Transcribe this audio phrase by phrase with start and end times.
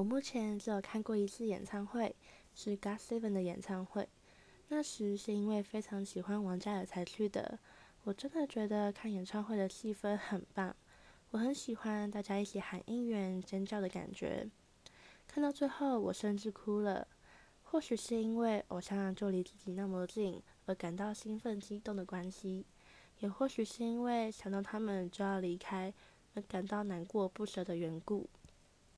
[0.00, 2.16] 我目前只有看过一次演唱会，
[2.54, 4.08] 是 GOT7 的演唱会。
[4.68, 7.58] 那时是因为非常喜欢王嘉尔才去的。
[8.04, 10.74] 我真的觉得看演唱会的气氛很棒，
[11.32, 14.48] 我很喜欢大家一起喊应援、尖叫的感觉。
[15.26, 17.06] 看到最后，我甚至哭了。
[17.64, 22.64] 或许是因为偶像就离自己那么近而感到兴奋激动的关系，
[23.18, 25.92] 也或许是因为想到他们就要离开
[26.32, 28.26] 而感到难过不舍的缘故。